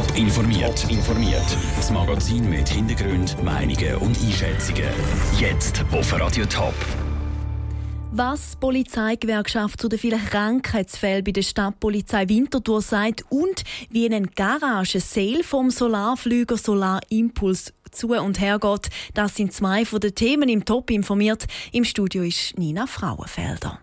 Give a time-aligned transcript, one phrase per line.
[0.00, 0.90] Top informiert.
[0.90, 1.44] informiert.
[1.76, 4.88] Das Magazin mit Hintergrund, Meinungen und Einschätzungen.
[5.38, 6.74] Jetzt auf Radio Top.
[8.10, 14.30] Was die Polizeigewerkschaft zu den vielen Krankheitsfällen bei der Stadtpolizei Winterthur sagt und wie ein
[14.34, 20.48] Garage-Sale vom Solarflüger Solar Impuls zu und her geht, das sind zwei von den Themen
[20.48, 21.44] im Top informiert.
[21.72, 23.80] Im Studio ist Nina Frauenfelder.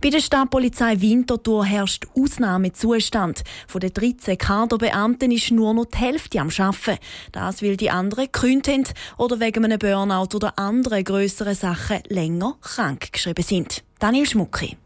[0.00, 3.42] Bei der Stadtpolizei Winterthur herrscht Ausnahmezustand.
[3.66, 6.98] Von den 13 Kaderbeamten ist nur noch die Hälfte am Arbeiten.
[7.32, 12.56] Das, weil die anderen gekündigt haben oder wegen einem Burnout oder anderen grösseren Sachen länger
[12.60, 13.82] krank geschrieben sind.
[13.98, 14.76] Daniel Schmucki.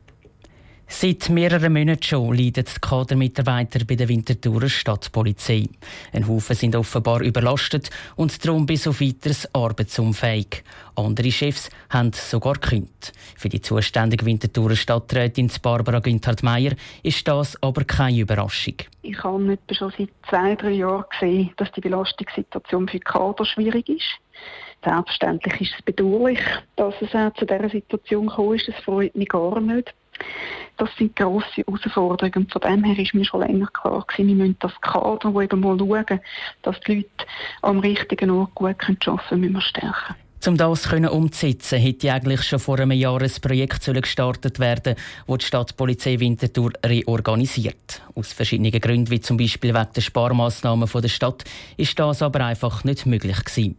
[0.88, 5.64] Seit mehreren Monaten schon leiden die Kadermitarbeiter bei der Winterthurer Stadtpolizei.
[6.12, 10.62] Ein Haufen sind offenbar überlastet und darum bis auf weiteres arbeitsunfähig.
[10.94, 13.12] Andere Chefs haben sogar gekündigt.
[13.36, 16.72] Für die zuständige Winterthurer Stadträtin Barbara Günthard-Meyer
[17.02, 18.76] ist das aber keine Überraschung.
[19.02, 23.44] Ich habe etwa schon seit zwei, drei Jahren gesehen, dass die Belastungssituation für die Kader
[23.44, 24.20] schwierig ist.
[24.84, 26.38] Selbstverständlich ist es bedauerlich,
[26.76, 28.68] dass es auch zu dieser Situation gekommen ist.
[28.68, 29.92] Das freut mich gar nicht.
[30.76, 32.34] Das sind grosse Herausforderungen.
[32.44, 35.40] Und von dem her ist mir schon länger klar gewesen, wir müssen das Kader, wo
[35.40, 36.20] eben mal schauen,
[36.62, 37.26] dass die Leute
[37.62, 40.14] am richtigen Ort gut arbeiten können, müssen wir stärken.
[40.46, 44.94] Um das umzusetzen, hätte eigentlich schon vor einem Jahr ein Projekt gestartet werden
[45.26, 48.02] das die Stadtpolizei Winterthur reorganisiert.
[48.14, 51.42] Aus verschiedenen Gründen, wie zum Beispiel wegen der Sparmaßnahmen der Stadt,
[51.76, 53.76] ist das aber einfach nicht möglich gewesen.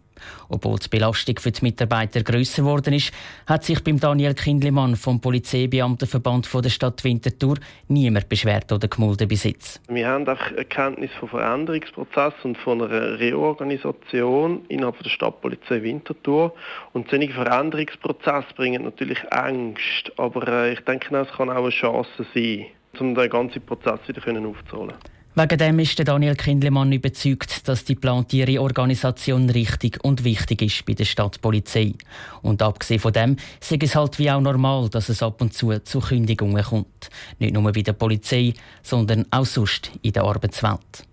[0.49, 3.11] Obwohl die Belastung für die Mitarbeiter grösser geworden ist,
[3.45, 9.43] hat sich beim Daniel Kindlemann vom Polizeibeamtenverband der Stadt Winterthur niemand beschwert oder gemulden bis
[9.43, 9.81] jetzt.
[9.87, 16.53] Wir haben einfach Erkenntnis von Veränderungsprozessen und von einer Reorganisation innerhalb der Stadtpolizei Winterthur.
[16.93, 22.25] Und solche Veränderungsprozesse bringen natürlich Angst, aber äh, ich denke, es kann auch eine Chance
[22.33, 22.65] sein,
[22.99, 24.95] um den ganzen Prozess wieder aufzuholen.
[25.39, 30.95] Wegen dem ist Daniel Kindlemann überzeugt, dass die geplante Reorganisation richtig und wichtig ist bei
[30.95, 31.93] der Stadtpolizei.
[32.41, 35.77] Und abgesehen von dem sei es halt wie auch normal, dass es ab und zu
[35.83, 37.11] zu Kündigungen kommt.
[37.37, 41.05] Nicht nur bei der Polizei, sondern auch sonst in der Arbeitswelt.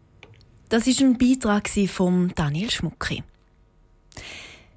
[0.70, 3.22] Das ist ein Beitrag von Daniel Schmucki.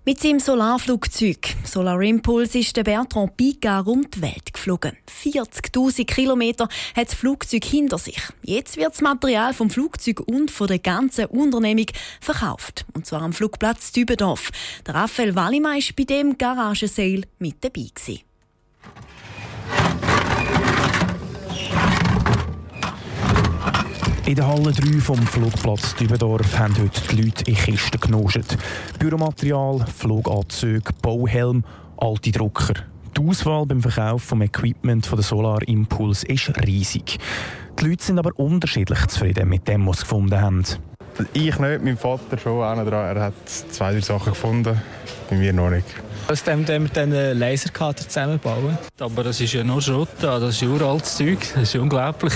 [0.08, 4.96] Mit seinem Solarflugzeug Solar Impulse ist der Bertrand Picard um die Welt geflogen.
[5.22, 8.18] 40.000 Kilometer hat das Flugzeug hinter sich.
[8.42, 11.88] Jetzt wird das Material vom Flugzeug und von der ganzen Unternehmung
[12.22, 12.86] verkauft.
[12.94, 14.52] Und zwar am Flugplatz Dübendorf.
[14.86, 17.88] Der Raphael Wallimann war bei dem Garagesale mit dabei.
[17.94, 18.22] Gewesen.
[24.28, 28.58] In der Halle 3 vom Flugplatz Dübendorf haben heute die Leute in Kisten genoschet.
[29.00, 31.64] Büromaterial, Fluganzüge, Bauhelm,
[31.96, 32.74] alte Drucker.
[33.16, 37.20] Die Auswahl beim Verkauf vom Equipment von der Solar Impulse ist riesig.
[37.80, 40.64] Die Leute sind aber unterschiedlich zufrieden mit dem, was sie gefunden haben.
[41.34, 42.62] Ich nicht, mein Vater schon.
[42.62, 44.82] Er hat zwei, drei Sachen gefunden,
[45.30, 45.86] bei mir noch nicht.
[46.30, 48.78] Aus dem wir dann einen Lasercutter zusammenbauen.
[49.00, 52.34] Aber das ist ja noch Schrott, das ist uraltes Zeug, das ist unglaublich.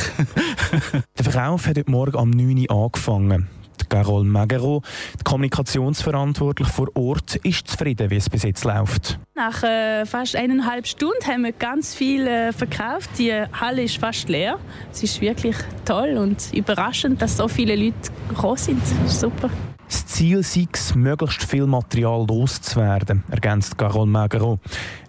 [1.17, 3.49] Der Verkauf hat heute Morgen am 9 Uhr angefangen.
[3.91, 4.81] Carol Magero,
[5.19, 9.19] die Kommunikationsverantwortliche vor Ort, ist zufrieden, wie es bis jetzt läuft.
[9.35, 13.09] Nach äh, fast eineinhalb Stunden haben wir ganz viel äh, verkauft.
[13.17, 14.59] Die Halle ist fast leer.
[14.91, 18.81] Es ist wirklich toll und überraschend, dass so viele Leute gekommen sind.
[19.07, 19.49] Super.
[19.91, 24.57] Das Ziel sei es, möglichst viel Material loszuwerden, ergänzt Carol Magero.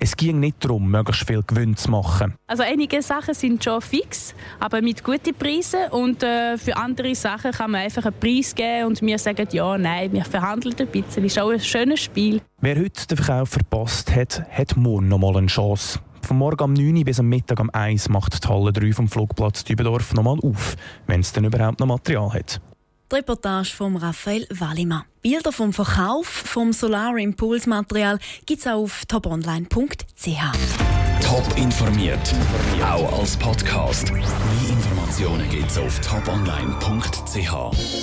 [0.00, 2.34] Es ging nicht darum, möglichst viel Gewinn zu machen.
[2.48, 5.88] Also einige Sachen sind schon fix, aber mit guten Preisen.
[5.92, 9.78] Und äh, für andere Sachen kann man einfach einen Preis geben und wir sagen ja,
[9.78, 11.22] nein, wir verhandeln ein bisschen.
[11.22, 12.40] Das ist auch ein schönes Spiel.
[12.60, 16.00] Wer heute den Verkauf verpasst hat, hat morgen noch mal eine Chance.
[16.22, 18.92] Von morgen um 9 Uhr bis am Mittag um 1 Uhr macht die Halle 3
[18.94, 20.74] vom Flugplatz Dübendorf noch mal auf,
[21.06, 22.60] wenn es denn überhaupt noch Material hat.
[23.12, 25.02] Die Reportage von Raphael Wallimann.
[25.20, 29.68] Bilder vom Verkauf vom Solar Impulse Material gibt es auch auf toponline.ch.
[31.20, 32.34] Top informiert,
[32.82, 34.10] auch als Podcast.
[34.12, 34.24] Mehr
[34.70, 38.02] Informationen gibt es auf toponline.ch.